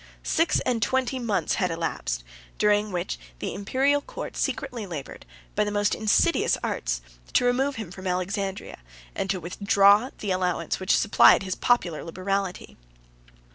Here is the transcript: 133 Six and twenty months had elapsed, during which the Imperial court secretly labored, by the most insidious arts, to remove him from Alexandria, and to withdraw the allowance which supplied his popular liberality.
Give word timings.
133 0.23 0.35
Six 0.35 0.59
and 0.61 0.81
twenty 0.81 1.19
months 1.19 1.53
had 1.61 1.69
elapsed, 1.69 2.23
during 2.57 2.91
which 2.91 3.19
the 3.37 3.53
Imperial 3.53 4.01
court 4.01 4.35
secretly 4.35 4.87
labored, 4.87 5.27
by 5.53 5.63
the 5.63 5.69
most 5.69 5.93
insidious 5.93 6.57
arts, 6.63 7.01
to 7.33 7.45
remove 7.45 7.75
him 7.75 7.91
from 7.91 8.07
Alexandria, 8.07 8.79
and 9.13 9.29
to 9.29 9.39
withdraw 9.39 10.09
the 10.17 10.31
allowance 10.31 10.79
which 10.79 10.97
supplied 10.97 11.43
his 11.43 11.53
popular 11.53 12.03
liberality. 12.03 12.77